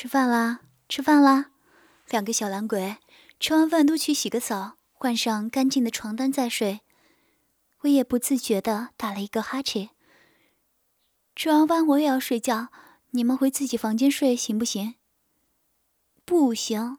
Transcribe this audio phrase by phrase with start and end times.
[0.00, 1.50] 吃饭啦，吃饭啦！
[2.08, 2.96] 两个小懒鬼
[3.38, 6.80] 吃完饭都去洗个澡，换上干净的床单再睡。
[7.80, 9.90] 我也不自觉的打了一个哈欠。
[11.36, 12.68] 吃完饭我也要睡觉，
[13.10, 14.94] 你们回自己房间睡行不行？
[16.24, 16.96] 不行。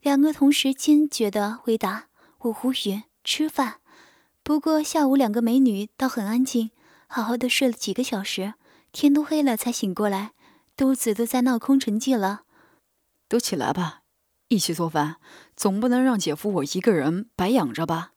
[0.00, 2.08] 两个同时坚决的回答。
[2.38, 3.02] 我无语。
[3.22, 3.80] 吃饭。
[4.42, 6.70] 不过下午两个美女倒很安静，
[7.06, 8.54] 好好的睡了几个小时，
[8.92, 10.32] 天都黑了才醒过来，
[10.80, 12.44] 肚子都在闹空城计了。
[13.28, 14.00] 都起来吧，
[14.48, 15.16] 一起做饭，
[15.54, 18.12] 总不能让姐夫我一个人白养着吧？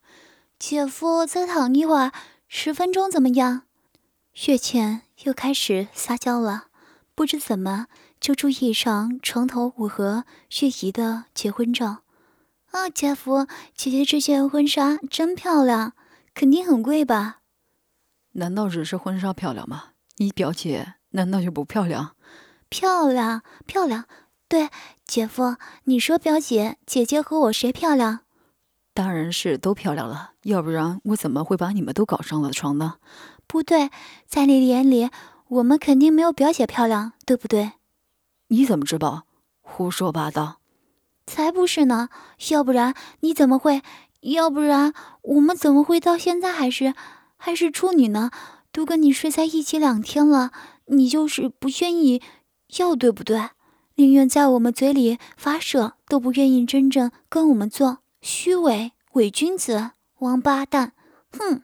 [0.58, 2.14] 姐夫再躺一会儿，
[2.48, 3.64] 十分钟怎么样？
[4.46, 6.68] 月倩又开始撒娇了，
[7.14, 7.88] 不知怎么
[8.22, 10.24] 就注意上床头我和
[10.62, 12.04] 月姨的结婚照。
[12.72, 13.46] 啊，姐夫，
[13.76, 15.92] 姐姐这件婚纱真漂亮，
[16.34, 17.42] 肯定很贵吧？
[18.36, 19.90] 难道只是婚纱漂亮吗？
[20.16, 22.16] 你表姐难道就不漂亮？
[22.74, 24.06] 漂亮，漂亮。
[24.48, 24.72] 对，
[25.06, 28.22] 姐夫，你说表姐、姐姐和我谁漂亮？
[28.96, 32.96] 当然是都漂亮了，要不然我怎么会把你们都搞上了床呢？
[33.46, 33.92] 不对，
[34.26, 35.12] 在你眼里，
[35.50, 37.74] 我们肯定没有表姐漂亮，对不对？
[38.48, 39.28] 你怎么知道？
[39.62, 40.58] 胡说八道！
[41.28, 42.10] 才不是呢！
[42.50, 43.84] 要不然你怎么会？
[44.22, 46.96] 要不然我们怎么会到现在还是
[47.38, 48.32] 还是处女呢？
[48.72, 50.52] 都跟你睡在一起两天了，
[50.86, 52.20] 你就是不愿意
[52.80, 53.50] 要，对不对？
[53.96, 58.00] 宁愿在我们嘴里发射，都不愿意真正跟我们做。
[58.22, 60.94] 虚伪伪君子，王八蛋！
[61.32, 61.64] 哼！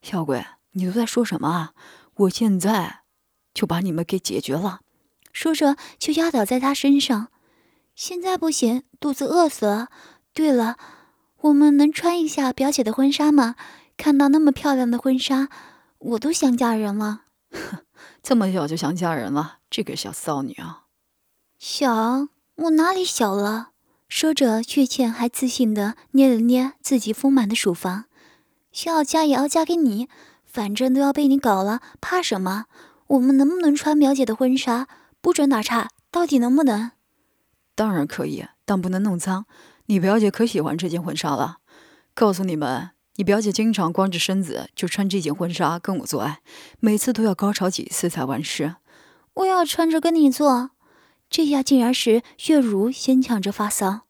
[0.00, 1.72] 小鬼，你都在说什么啊？
[2.14, 3.00] 我现在
[3.52, 4.80] 就把你们给解决了！
[5.32, 7.28] 说着就压倒在他身上。
[7.94, 9.88] 现在不行，肚子饿死了。
[10.32, 10.76] 对了，
[11.40, 13.56] 我们能穿一下表姐的婚纱吗？
[13.98, 15.48] 看到那么漂亮的婚纱，
[15.98, 17.24] 我都想嫁人了。
[17.50, 17.84] 哼，
[18.22, 20.84] 这么小就想嫁人了，这个小骚女啊！
[21.58, 22.28] 小？
[22.56, 23.70] 我哪里小了？
[24.06, 28.04] 说着，月倩还自信的捏了捏自己丰满的乳房。
[28.84, 30.10] 要嫁也要嫁给你，
[30.44, 32.66] 反正都要被你搞了，怕什么？
[33.06, 34.86] 我们能不能穿表姐的婚纱？
[35.22, 36.90] 不准打岔，到底能不能？
[37.74, 39.46] 当然可以，但不能弄脏。
[39.86, 41.60] 你表姐可喜欢这件婚纱了。
[42.12, 46.42] 告诉你们，你表姐经常光着身子就穿这件婚纱跟我做爱，
[46.78, 48.76] 每次都要高潮几次才完事。
[49.34, 50.70] 我要穿着跟你做，
[51.30, 54.02] 这下竟然是月如先抢着发丧。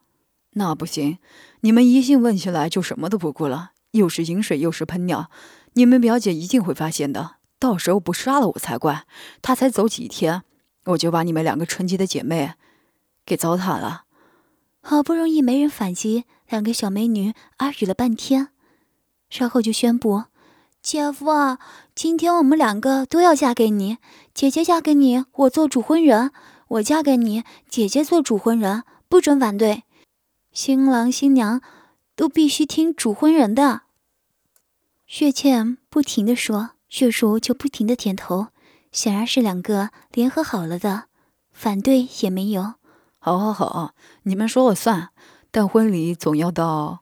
[0.54, 1.18] 那不行，
[1.60, 5.30] 你们一性问起来就什么都不顾了，又是饮水又是喷尿，
[5.74, 9.06] 你们表姐一定会发现的，到时候不杀了我才怪。
[9.40, 10.42] 她才走几天，
[10.86, 12.54] 我就把你们两个纯洁的姐妹。
[13.24, 14.02] 给糟蹋了，
[14.82, 18.48] 好不容易没人反击，两个小美女耳语了半天，
[19.30, 20.24] 然后就宣布
[20.82, 21.26] ：“姐夫，
[21.94, 23.98] 今天我们两个都要嫁给你，
[24.32, 26.30] 姐姐嫁给你，我做主婚人；
[26.68, 29.84] 我嫁给你，姐姐做主婚人，不准反对。
[30.52, 31.60] 新郎新娘
[32.16, 33.82] 都必须听主婚人的。”
[35.20, 38.48] 月倩不停的说，月叔就不停的点头，
[38.90, 41.04] 显然是两个联合好了的，
[41.52, 42.74] 反对也没有。
[43.18, 45.10] 好，好，好，你们说了算。
[45.50, 47.00] 但婚礼总要到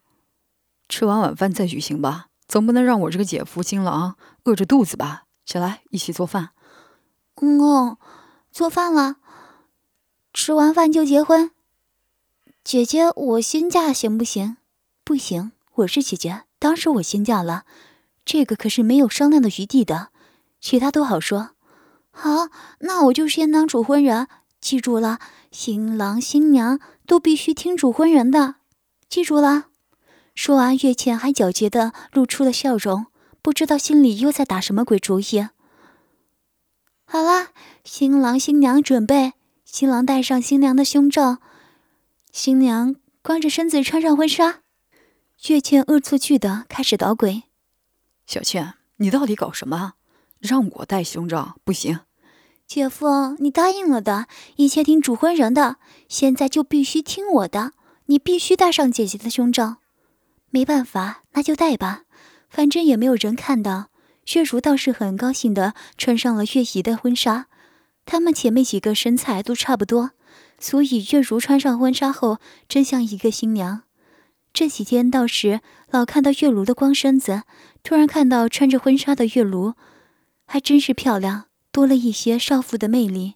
[0.89, 5.23] 吃完晚饭再举行吧，总不能让我这个姐夫新郎饿着肚子吧？
[5.47, 6.51] 起来，一起做饭。
[7.37, 7.97] 嗯，
[8.51, 9.19] 做饭了。
[10.35, 11.53] 吃完饭就结婚。
[12.65, 14.57] 姐姐，我先嫁行不行？
[15.05, 17.63] 不行，我是姐姐，当时我先嫁了，
[18.25, 20.09] 这个可是没有商量的余地的。
[20.61, 21.51] 其他都好说。
[22.11, 22.49] 好，
[22.81, 24.27] 那我就先当主婚人。
[24.61, 25.21] 记住了，
[25.53, 28.57] 新郎新娘都必须听主婚人的，
[29.09, 29.70] 记住了。
[30.35, 33.07] 说完，月倩还皎洁的露出了笑容，
[33.43, 35.49] 不知道心里又在打什么鬼主意。
[37.05, 37.49] 好了，
[37.85, 41.39] 新郎新娘准备，新郎戴上新娘的胸罩，
[42.31, 44.61] 新娘光着身子穿上婚纱。
[45.49, 47.45] 月倩恶作剧的开始捣鬼。
[48.27, 49.95] 小倩，你到底搞什么？
[50.39, 52.01] 让我戴胸罩不行。
[52.67, 55.79] 姐夫，你答应了的，一切听主婚人的，
[56.09, 57.73] 现在就必须听我的，
[58.07, 59.79] 你必须戴上姐姐的胸罩。
[60.51, 62.03] 没办法，那就戴吧，
[62.49, 63.91] 反正也没有人看到。
[64.35, 67.47] 月如倒是很高兴的穿上了月姨的婚纱，
[68.05, 70.11] 她们姐妹几个身材都差不多，
[70.59, 72.39] 所以月如穿上婚纱后，
[72.69, 73.83] 真像一个新娘。
[74.53, 75.61] 这几天倒是
[75.91, 77.43] 老看到月如的光身子，
[77.83, 79.75] 突然看到穿着婚纱的月如，
[80.47, 81.47] 还真是漂亮。
[81.73, 83.35] 多了一些少妇的魅力。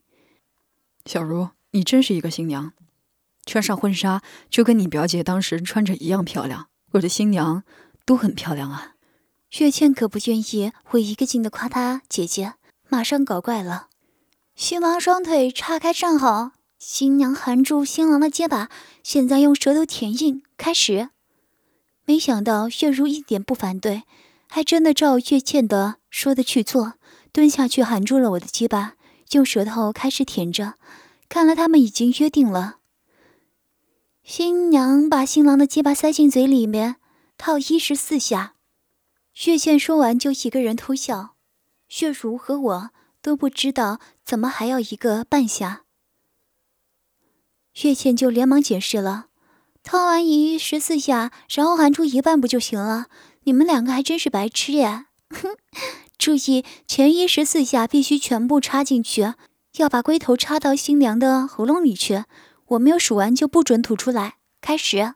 [1.06, 2.72] 小茹，你真是一个新娘，
[3.46, 6.66] 穿上婚纱就跟你表姐当时穿着一样漂亮。
[6.94, 7.62] 我的新娘
[8.04, 8.94] 都很漂亮啊。
[9.58, 12.54] 月倩可不愿意会一个劲的夸她姐姐，
[12.88, 13.88] 马上搞怪了。
[14.56, 18.68] 新郎双腿叉开站好，新娘含住新郎的结巴，
[19.02, 21.10] 现在用舌头舔硬，开始。
[22.04, 24.02] 没想到月如一点不反对，
[24.48, 26.94] 还真的照月倩的说的去做，
[27.32, 28.94] 蹲下去含住了我的鸡巴，
[29.32, 30.74] 用舌头开始舔着。
[31.28, 32.76] 看来他们已经约定了。
[34.24, 36.96] 新娘把新郎的鸡巴塞进嘴里面，
[37.36, 38.54] 套一十四下。
[39.44, 41.34] 月倩说完就一个人偷笑，
[42.00, 42.90] 月如和我
[43.20, 45.82] 都不知道怎么还要一个半下。
[47.82, 49.26] 月倩就连忙解释了
[49.84, 53.08] ：“套完一十四下，然后含出一半不就行了？
[53.42, 55.54] 你们两个还真是白痴呀！”哼，
[56.16, 59.34] 注意，前一十四下必须全部插进去，
[59.76, 62.24] 要把龟头插到新娘的喉咙里去。
[62.74, 64.36] 我没有数完就不准吐出来。
[64.60, 65.14] 开始，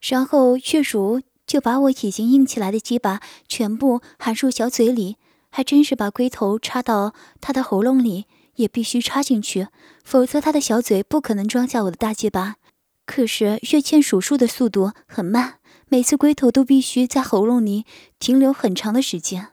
[0.00, 5.16] 然后月如就把我已经硬起来的鸡巴全部含入小嘴里，
[5.50, 8.26] 还真是把龟头插到他的喉咙里。
[8.56, 9.68] 也必须插进去，
[10.02, 12.56] 否则他的小嘴不可能装下我的大鸡巴。
[13.04, 15.58] 可是月倩数数的速度很慢，
[15.90, 17.84] 每次龟头都必须在喉咙里
[18.18, 19.48] 停留很长的时间。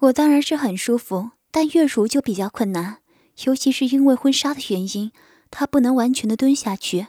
[0.00, 2.98] 我当然是很舒服，但月如就比较困难，
[3.46, 5.10] 尤其是因为婚纱的原因，
[5.50, 7.08] 他不能完全的蹲下去。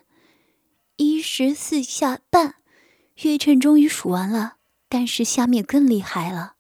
[0.98, 2.56] 一十四下半，
[3.22, 4.56] 月倩终于数完了，
[4.90, 6.54] 但是下面更厉害了。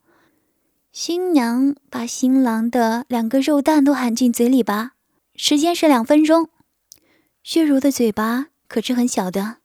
[0.91, 4.93] 新娘把新郎的两个肉蛋都含进嘴里吧，
[5.35, 6.49] 时间是两分钟。
[7.53, 9.57] 月如的嘴巴可是很小的，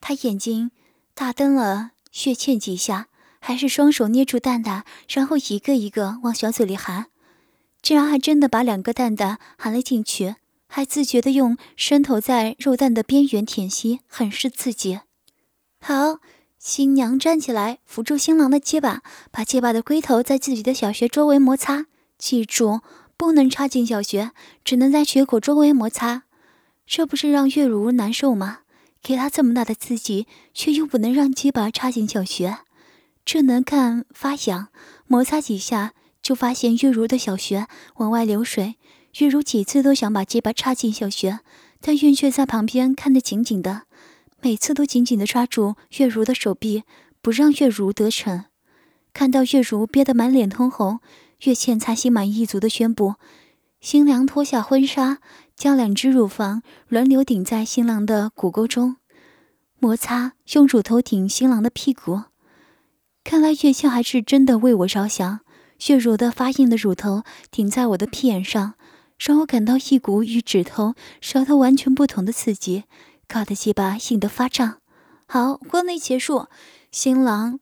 [0.00, 0.72] 她眼睛
[1.14, 3.08] 大瞪了血欠几下，
[3.40, 7.06] 还是双手捏住蛋蛋，然后一个一个往小嘴里含，
[7.80, 10.36] 竟然还真的把两个蛋蛋含了进去，
[10.76, 14.98] 还自觉地用伸头在肉蛋的边缘舔吸，很是刺激。
[15.80, 16.18] 好。
[16.58, 19.00] 新娘站起来，扶住新郎的肩膀，
[19.30, 21.86] 把结巴的龟头在自己的小穴周围摩擦。
[22.18, 22.80] 记住，
[23.16, 24.32] 不能插进小穴，
[24.64, 26.24] 只能在穴口周围摩擦。
[26.84, 28.60] 这不是让月如难受吗？
[29.00, 32.58] 给她这么大的刺激，却又不能让结巴插进小穴，
[33.24, 34.68] 这能看发痒。
[35.06, 38.74] 摩擦几下，就发现月如的小穴往外流水。
[39.18, 41.38] 月如几次都想把结巴插进小穴，
[41.80, 43.82] 但月却在旁边看得紧紧的。
[44.40, 46.82] 每次都紧紧的抓住月如的手臂，
[47.22, 48.46] 不让月如得逞。
[49.12, 50.98] 看到月如憋得满脸通红，
[51.44, 53.14] 月倩才心满意足的宣布：
[53.80, 55.18] 新娘脱下婚纱，
[55.54, 58.96] 将两只乳房轮流顶在新郎的骨沟中，
[59.78, 62.22] 摩擦，用乳头顶新郎的屁股。
[63.22, 65.40] 看来月倩还是真的为我着想。
[65.88, 68.74] 月如的发硬的乳头顶在我的屁眼上，
[69.24, 72.84] 让我感到一股与指头、舌头完全不同的刺激。
[73.26, 74.82] 搞得鸡巴硬得发胀。
[75.26, 76.48] 好，婚礼结束，
[76.92, 77.58] 新郎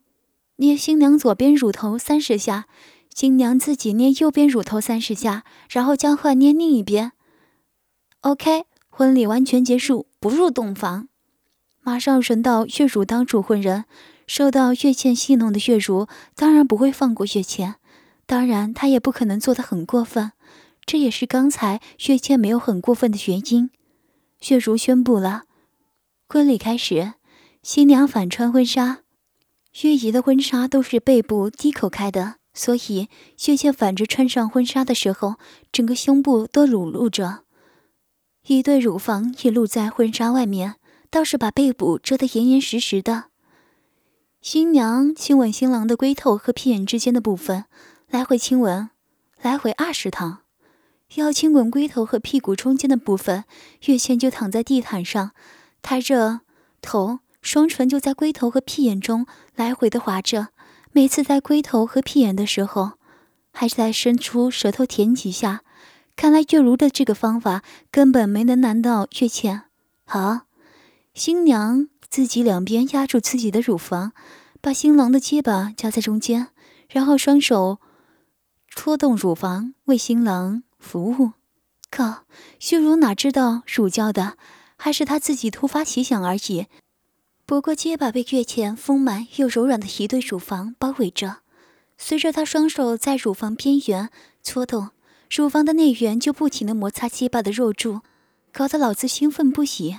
[0.56, 2.66] 捏新娘左边乳头三十下，
[3.14, 7.12] 新娘自己捏右边乳头三十下，然后交换捏另一边。
[8.22, 11.06] OK，婚礼完全结束，不入洞房。
[11.80, 13.84] 马上轮到月如当主婚人，
[14.26, 17.76] 受到月倩戏弄的月如当然不会放过月倩，
[18.26, 20.32] 当然她也不可能做得很过分，
[20.84, 23.70] 这也是刚才薛倩没有很过分的原因。
[24.40, 25.44] 薛如宣布了。
[26.28, 27.14] 婚礼开始，
[27.62, 29.00] 新娘反穿婚纱。
[29.72, 35.36] 薛姨的婚纱都是背部低口开的，所以薛倩反着穿上婚纱的时候，
[35.70, 37.44] 整个胸部都裸露着，
[38.46, 40.74] 一对乳房也露在婚纱外面，
[41.08, 43.24] 倒是把背部遮得严严实实的。
[44.42, 47.64] 新娘亲吻新郎的龟头和屁眼之间的部分，
[48.10, 48.90] 来回亲吻，
[49.40, 50.41] 来回二十趟。
[51.14, 53.44] 要亲吻龟头和屁股中间的部分，
[53.86, 55.32] 月倩就躺在地毯上。
[55.82, 56.40] 抬着
[56.80, 60.48] 头，双唇就在龟头和屁眼中来回的划着。
[60.92, 62.92] 每次在龟头和屁眼的时候，
[63.52, 65.62] 还是在伸出舌头舔几下。
[66.14, 69.64] 看来月如的这个方法根本没能难到月倩。
[70.04, 70.42] 好，
[71.14, 74.12] 新娘自己两边压住自己的乳房，
[74.60, 76.48] 把新郎的鸡巴夹在中间，
[76.88, 77.78] 然后双手
[78.68, 81.32] 戳动乳房为新郎服务。
[81.90, 82.24] 靠，
[82.70, 84.36] 月如哪知道乳胶的？
[84.76, 86.66] 还是他自己突发奇想而已。
[87.46, 91.36] 不过结巴被月前丰满又柔软的一对乳房包围着，
[91.96, 94.10] 随着他双手在乳房边缘
[94.42, 94.90] 搓动，
[95.30, 98.00] 乳房的内缘就不停地摩擦结巴的肉柱，
[98.50, 99.98] 搞得老子兴奋不已。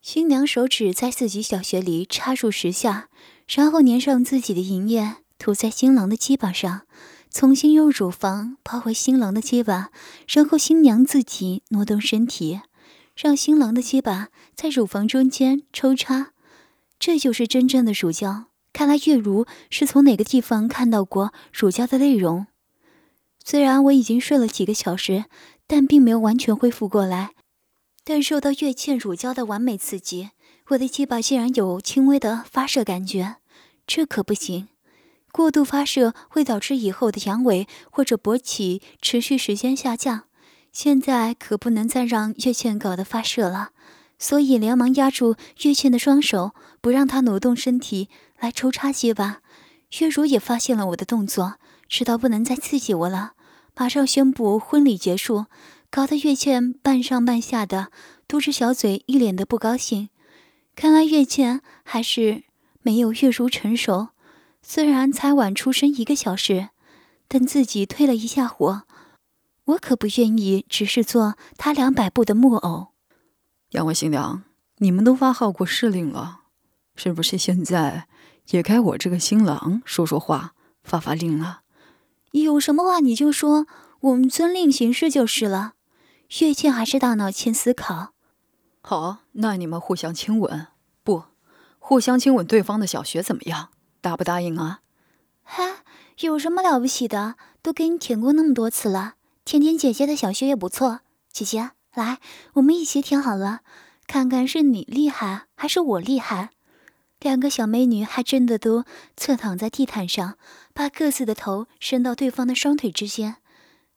[0.00, 3.08] 新娘手指在自己小穴里插入十下，
[3.48, 6.82] 然后粘上自己的银液，涂在新郎的鸡巴上，
[7.32, 9.90] 重新用乳房包回新郎的鸡巴，
[10.28, 12.60] 然后新娘自己挪动身体。
[13.16, 16.32] 让新郎的鸡巴在乳房中间抽插，
[16.98, 18.46] 这就是真正的乳胶。
[18.72, 22.46] 看来月如是从哪个地方看到过乳胶的内容。
[23.44, 25.24] 虽然我已经睡了几个小时，
[25.66, 27.30] 但并没有完全恢复过来。
[28.04, 30.30] 但受到月倩乳胶的完美刺激，
[30.68, 33.36] 我的鸡巴竟然有轻微的发射感觉，
[33.86, 34.68] 这可不行。
[35.32, 40.24] 过度发射会导致以后的阳痿或者勃起持续时间下降。
[40.70, 43.70] 现在可不能再让月倩搞得发射了，
[44.18, 48.08] 所以连忙压住月倩的双手，不让她挪动身体
[48.38, 49.40] 来抽插鸡巴。
[49.98, 51.54] 月如也发现了我的动作，
[51.88, 53.32] 知道不能再刺激我了，
[53.74, 55.46] 马上宣布婚礼结束，
[55.90, 57.88] 搞得月倩半上半下的
[58.26, 60.08] 嘟着小嘴，一脸的不高兴。
[60.74, 62.44] 看来月倩还是
[62.80, 64.08] 没有月如成熟，
[64.62, 66.70] 虽然才晚出生一个小时，
[67.28, 68.82] 但自己退了一下火。
[69.64, 72.88] 我可不愿意只是做他两百步的木偶。
[73.70, 74.42] 两位新娘，
[74.78, 76.40] 你们都发号过施令了，
[76.94, 78.08] 是不是现在
[78.50, 81.62] 也该我这个新郎说说话、发发令了？
[82.32, 83.66] 有什么话你就说，
[84.00, 85.74] 我们遵令行事就是了。
[86.40, 88.14] 月倩还是大脑欠思考。
[88.80, 90.68] 好，那你们互相亲吻，
[91.04, 91.24] 不，
[91.78, 93.70] 互相亲吻对方的小穴怎么样？
[94.02, 94.80] 答不答应啊？
[95.44, 95.84] 哈，
[96.18, 97.36] 有什么了不起的？
[97.62, 99.14] 都给你舔过那么多次了。
[99.44, 101.00] 舔舔姐姐的小穴也不错，
[101.32, 102.18] 姐姐来，
[102.54, 103.60] 我们一起舔好了，
[104.06, 106.50] 看看是你厉害还是我厉害。
[107.20, 108.84] 两个小美女还真的都
[109.16, 110.36] 侧躺在地毯上，
[110.74, 113.36] 把各自的头伸到对方的双腿之间，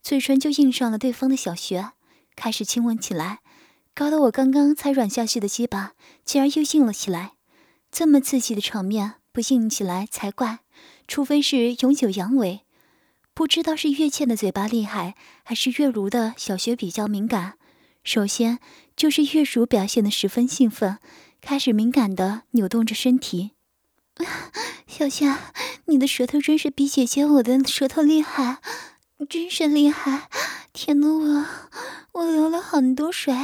[0.04, 1.94] 嘴唇就印上了对方的小穴，
[2.36, 3.40] 开始亲吻起来，
[3.96, 5.94] 搞得我刚刚才软下去的鸡巴
[6.24, 7.32] 竟然又硬了起来。
[7.92, 10.60] 这么刺激的场面，不硬起来才怪，
[11.10, 12.62] 除非是永久阳痿。
[13.34, 17.56] 不知道是月倩的嘴巴厉害，还是月如的小穴比较敏感。
[18.02, 18.60] 首先
[18.96, 21.00] 就是月如表现的十分兴奋，
[21.42, 23.52] 开始敏感的扭动着身体。
[24.88, 25.38] 小倩，
[25.88, 28.60] 你的舌头真是比姐姐我的舌头厉害，
[29.28, 30.30] 真是厉害，
[30.72, 31.46] 舔的我
[32.14, 33.36] 我流了很多水，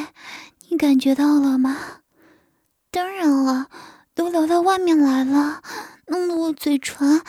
[0.70, 1.98] 你感觉到了吗？
[2.90, 3.70] 当然了，
[4.14, 5.62] 都流到外面来了，
[6.08, 7.22] 弄得我嘴唇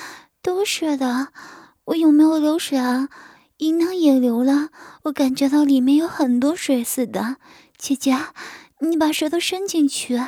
[0.43, 1.29] 都是的。
[1.85, 3.09] 我有没有流水啊？
[3.59, 4.71] 阴囊也流了，
[5.05, 7.37] 我感觉到里面有很多水似的。
[7.77, 8.17] 姐姐，
[8.81, 10.21] 你把舌头伸进去。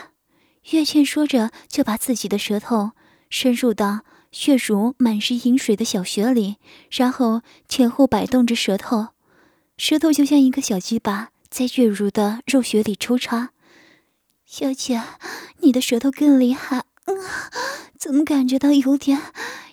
[0.71, 2.93] 月倩说着，就把自己的舌头
[3.29, 6.57] 伸入到血如满是饮水的小穴里，
[6.91, 9.09] 然后前后摆动着舌头，
[9.77, 13.51] 舌头就像一个小鸡巴在月如的肉穴里抽插。
[14.57, 15.03] 小姐，
[15.59, 17.17] 你的舌头更厉害，嗯，
[17.99, 19.21] 怎么感觉到有点？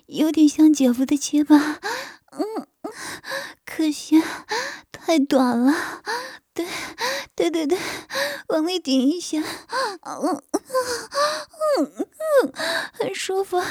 [0.07, 1.55] 有点像姐夫的结巴，
[2.31, 2.67] 嗯，
[3.63, 4.19] 可惜
[4.91, 6.01] 太短了。
[6.55, 6.65] 对，
[7.35, 7.77] 对对对，
[8.47, 9.37] 往里顶一下，
[10.01, 10.41] 嗯
[11.77, 11.93] 嗯
[12.41, 12.51] 嗯，
[12.91, 13.61] 很舒服。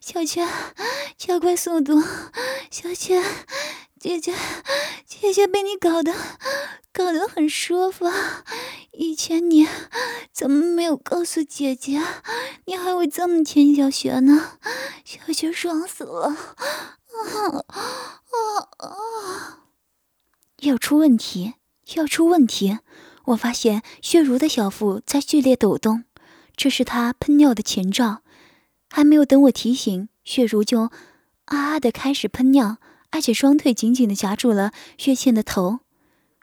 [0.00, 0.48] 小倩，
[1.16, 2.02] 加快速度。
[2.68, 3.22] 小倩，
[3.98, 4.32] 姐姐，
[5.06, 6.14] 姐姐被你搞得
[6.92, 8.06] 搞得很舒服。
[8.92, 9.66] 以前你
[10.32, 12.00] 怎么没有告诉姐姐，
[12.66, 14.58] 你还会这么舔小雪呢？
[15.04, 16.28] 小雪爽死了！
[16.28, 17.74] 啊啊
[18.78, 19.58] 啊！
[20.60, 21.54] 要出问题，
[21.94, 22.78] 要出问题！
[23.26, 26.04] 我发现血如的小腹在剧烈抖动，
[26.56, 28.22] 这是她喷尿的前兆。
[28.90, 30.92] 还没有等我提醒，血如就啊
[31.46, 32.78] 啊的开始喷尿，
[33.10, 34.72] 而且双腿紧紧的夹住了
[35.04, 35.80] 月倩的头。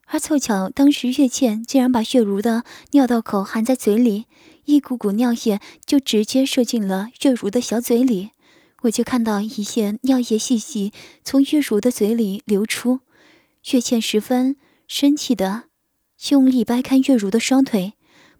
[0.08, 4.26] 而凑巧，当时月倩竟然把月如的尿道口含在嘴里，
[4.66, 8.30] 一股股尿液就直接射进了月如的小嘴里。
[8.84, 10.94] 我就看到一些尿液细细
[11.24, 13.00] 从月如的嘴里流出。
[13.72, 14.58] 月倩十分
[14.88, 15.64] 生气的
[16.30, 17.94] 用力掰开月如的双腿，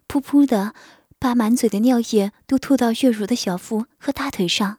[0.06, 0.72] 噗噗的
[1.18, 4.78] 把满嘴的尿液都吐到月如的小腹和大腿上。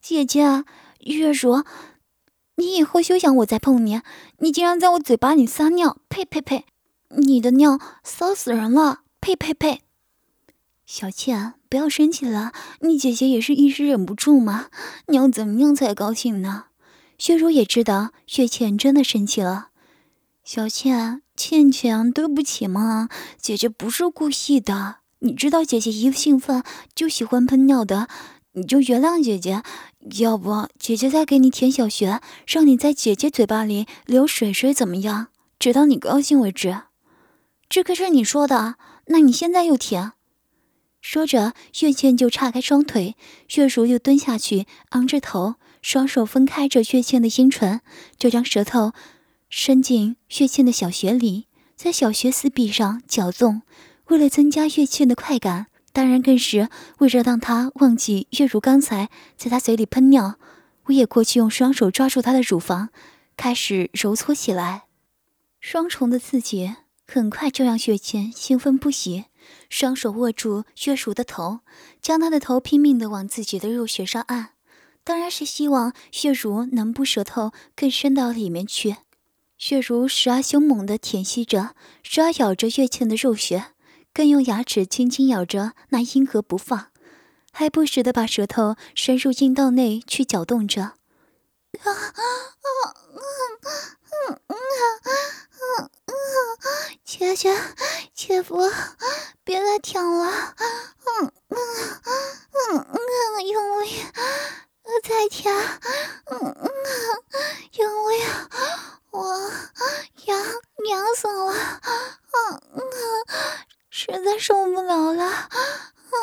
[0.00, 0.64] 姐姐，
[1.00, 1.62] 月如。
[2.56, 4.00] 你以后休想我再碰你！
[4.38, 5.98] 你竟然在我嘴巴里撒尿！
[6.08, 6.64] 呸呸呸！
[7.08, 9.00] 你的尿骚死人了！
[9.20, 9.80] 呸呸呸！
[10.86, 14.66] 小倩，不要生气了，你姐姐也是一时忍不住嘛。
[15.08, 16.66] 你要怎么样才高兴呢？
[17.18, 19.68] 薛茹也知道薛倩真的生气了。
[20.44, 23.08] 小倩，倩倩，对不起嘛，
[23.40, 24.96] 姐姐不是故意的。
[25.20, 26.62] 你知道姐姐一兴奋
[26.94, 28.08] 就喜欢喷尿的。
[28.56, 29.62] 你就原谅姐姐，
[30.20, 35.28] 要不姐姐再给你舔小穴，让你在姐姐嘴巴里流水水怎么样？
[35.58, 36.82] 直到你高兴为止。
[37.68, 40.12] 这可是你说的，那你现在又舔。
[41.00, 43.16] 说着，月倩就岔开双腿，
[43.56, 47.80] 月如又蹲下去，昂着头，双手分开着月倩的阴唇，
[48.16, 48.92] 就将舌头
[49.50, 53.62] 伸进月倩的小穴里，在小穴四壁上搅动，
[54.06, 55.66] 为了增加月倩的快感。
[55.94, 60.40] 当然，更是为了让他忘记月如刚才在他嘴里喷尿，
[60.86, 62.88] 我也过去用双手抓住他的乳房，
[63.36, 64.86] 开始揉搓起来。
[65.60, 66.74] 双重的刺激
[67.06, 69.26] 很快就让月倩兴奋不已，
[69.70, 71.60] 双手握住月如的头，
[72.02, 74.50] 将她的头拼命的往自己的肉穴上按，
[75.04, 75.92] 当然是希望
[76.24, 78.96] 月如能不舌头更深到里面去。
[79.70, 83.66] 月如时而凶猛的舔吸着，时而咬着月倩的肉穴，
[84.14, 86.86] 更用牙齿轻轻咬着那阴核不放，
[87.52, 90.82] 还不时的把舌头伸入阴道内去搅动着。
[90.82, 90.94] 啊
[91.82, 93.26] 啊啊啊
[93.58, 93.74] 啊
[95.76, 95.90] 啊！
[97.04, 97.52] 姐姐，
[98.14, 98.70] 姐夫，
[99.42, 101.58] 别再舔了，嗯嗯
[102.70, 104.02] 嗯嗯，用力，
[105.02, 105.52] 再舔，
[106.26, 106.70] 嗯嗯，
[107.72, 108.22] 用力，
[109.10, 109.50] 我
[110.26, 110.38] 痒
[110.88, 111.52] 痒死了，
[112.32, 112.80] 嗯嗯，
[113.96, 115.48] 实在受不了了，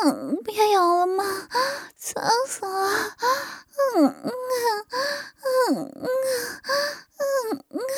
[0.04, 3.16] 嗯，别咬了嘛，疼死了，
[3.96, 6.04] 嗯嗯嗯嗯
[7.70, 7.88] 嗯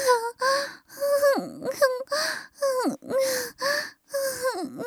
[1.43, 2.99] 嗯
[4.53, 4.85] 嗯嗯。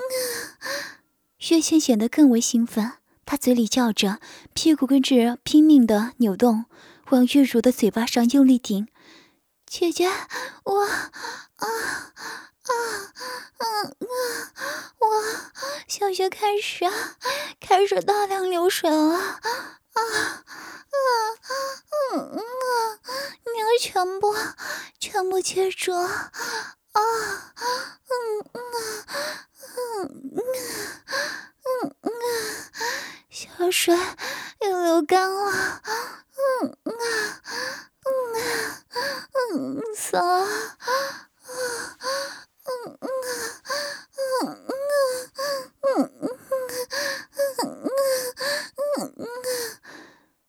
[1.37, 2.93] 薛倩显得更为兴奋，
[3.25, 4.21] 她嘴里叫着，
[4.53, 6.63] 屁股跟着拼命的扭动，
[7.09, 8.87] 往月如的嘴巴上用力顶。
[9.65, 10.07] 姐姐，
[10.63, 11.11] 我啊
[11.57, 12.71] 啊啊
[13.77, 13.91] 啊！
[14.99, 15.23] 我
[15.87, 16.85] 小学开始
[17.59, 19.39] 开始大量流水了啊
[19.93, 20.41] 啊啊
[22.13, 22.41] 嗯啊！
[23.53, 24.35] 你要全部
[24.99, 25.93] 全部接住。
[25.93, 26.09] 啊，
[26.93, 28.59] 嗯嗯
[29.77, 30.31] 嗯
[31.63, 32.09] 嗯嗯啊
[33.29, 33.95] 小水
[34.61, 35.51] 又流干了，
[36.63, 36.91] 嗯啊
[38.03, 38.11] 嗯
[39.33, 40.47] 嗯嗯死了，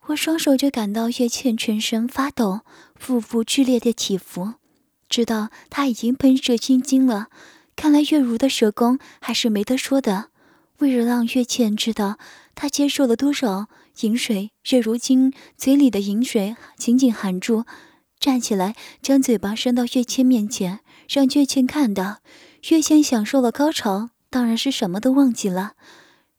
[0.09, 2.61] 我双手就感到月倩全身发抖，
[2.95, 4.55] 腹部剧烈的起伏。
[5.07, 7.29] 知道他已经喷射心经了，
[7.77, 10.31] 看来月如的蛇功还是没得说的。
[10.79, 12.19] 为了让月倩知道
[12.55, 13.67] 他接受了多少
[14.01, 17.67] 饮水，月如今嘴里的饮水紧紧含住，
[18.19, 22.19] 站起来将嘴巴伸到月倩面前，让月倩看到。
[22.71, 25.73] 月倩享受了高潮，当然是什么都忘记了，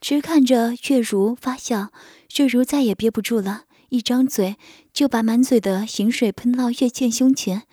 [0.02, 1.92] 直看着月如发笑。
[2.38, 4.56] 月如再也憋不住了，一张嘴
[4.94, 7.64] 就把满嘴的饮水喷到月倩胸前。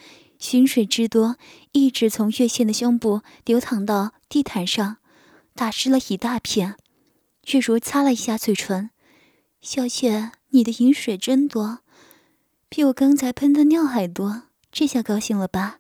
[0.53, 1.37] 饮水之多，
[1.73, 4.97] 一直从月倩的胸部流淌到地毯上，
[5.55, 6.77] 打湿了一大片。
[7.49, 8.91] 月如擦了一下嘴唇
[9.63, 11.79] ：“小倩，你的饮水真多，
[12.69, 14.43] 比我刚才喷的尿还多。
[14.71, 15.79] 这下高兴了吧？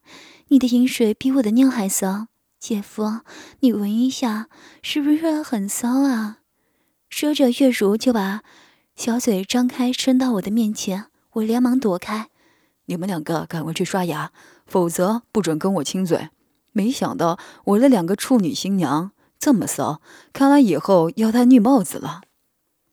[0.48, 2.28] 你的饮水比我的尿还骚。
[2.59, 3.21] 姐夫，
[3.61, 4.49] 你闻一下，
[4.83, 6.38] 是不是很骚啊？”
[7.09, 8.42] 说着，月如就把
[8.95, 11.07] 小嘴张开，伸到我的面前。
[11.35, 12.31] 我连忙躲开。
[12.87, 14.33] 你们两个赶快去刷牙，
[14.66, 16.31] 否则不准跟我亲嘴。
[16.73, 20.01] 没想到我的两个处女新娘这么骚，
[20.33, 22.23] 看来以后要戴绿帽子了。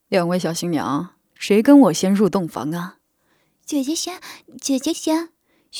[0.09, 2.97] 两位小新娘，谁跟我先入洞房啊？
[3.65, 4.19] 姐姐先，
[4.59, 5.29] 姐姐先。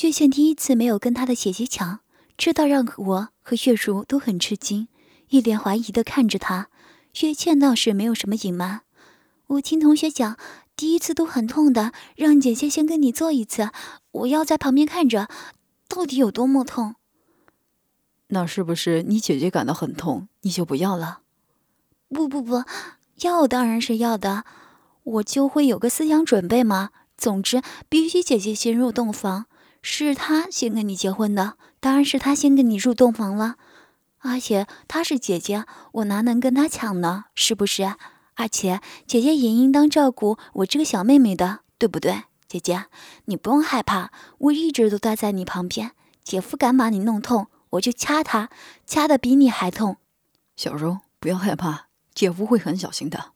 [0.02, 2.00] 月倩第一次没有跟她的姐姐抢，
[2.36, 4.88] 这倒让我和月如都很吃惊，
[5.28, 6.68] 一脸怀疑的看着他。
[7.20, 8.80] 月倩倒是没有什么隐瞒，
[9.46, 10.36] 我听同学讲。
[10.76, 13.70] 第一次都很痛的，让姐姐先跟你做一次，
[14.10, 15.28] 我要在旁边看着，
[15.86, 16.96] 到底有多么痛。
[18.26, 21.20] 那是不是你姐姐感到很痛，你就不要了？
[22.08, 22.64] 不不不，
[23.20, 24.44] 要当然是要的，
[25.04, 26.90] 我就会有个思想准备嘛。
[27.16, 29.46] 总之，必须姐姐先入洞房，
[29.80, 33.56] 是她先跟你结婚的，当然是他先跟你入洞房了。
[34.20, 37.26] 而且她是姐姐，我哪能跟她抢呢？
[37.34, 37.94] 是不是？
[38.36, 42.22] 而且姐姐也应当照顾我这个小妹妹的，对不对？
[42.48, 42.86] 姐姐，
[43.26, 45.90] 你不用害怕，我一直都待在你旁边。
[46.22, 48.48] 姐夫敢把你弄痛，我就掐他，
[48.86, 49.98] 掐的比你还痛。
[50.56, 53.32] 小柔，不要害怕，姐夫会很小心的，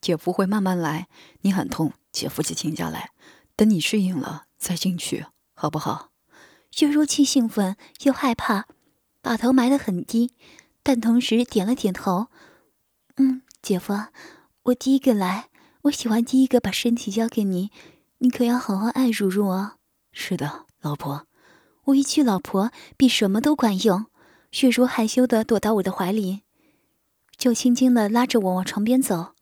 [0.00, 1.08] 姐夫会慢慢来。
[1.40, 3.10] 你很痛，姐夫就停下来，
[3.56, 6.10] 等你适应了再进去，好不好？
[6.80, 8.66] 月如既兴奋又害怕，
[9.20, 10.32] 把头埋得很低，
[10.82, 12.28] 但同时点了点头。
[13.16, 13.94] 嗯，姐夫。
[14.64, 15.48] 我第一个来，
[15.82, 17.70] 我喜欢第一个把身体交给你，
[18.18, 19.72] 你可要好好爱如如哦。
[20.12, 21.26] 是的，老婆。
[21.84, 24.06] 我一句老婆比什么都管用。
[24.52, 26.42] 雪如害羞的躲到我的怀里，
[27.36, 29.34] 就轻轻的拉着我往床边走。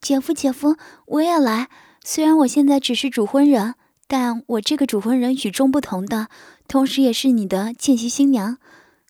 [0.00, 1.68] 姐夫，姐夫，我也来。
[2.04, 3.74] 虽然我现在只是主婚人，
[4.06, 6.28] 但我这个主婚人与众不同的，
[6.68, 8.58] 同时也是你的见习新娘。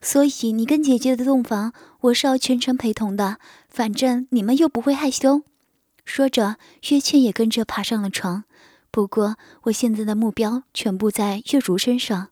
[0.00, 3.38] 所以你跟姐姐的洞房，我是要全程陪同的。
[3.68, 5.42] 反正你们又不会害羞。
[6.04, 6.56] 说着，
[6.88, 8.44] 月倩也跟着爬上了床。
[8.90, 12.28] 不过，我现在的目标全部在月如身上。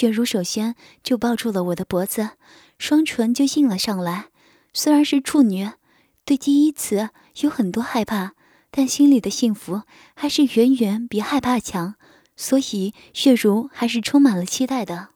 [0.00, 2.30] 月如首先就抱住了我的脖子，
[2.78, 4.26] 双唇就印了上来。
[4.74, 5.70] 虽然是处女，
[6.24, 7.08] 对第一次
[7.40, 8.34] 有很多害怕，
[8.78, 9.84] 但心里的幸福
[10.14, 11.94] 还是远远比害怕强，
[12.36, 15.08] 所以雪茹还是充满了期待的。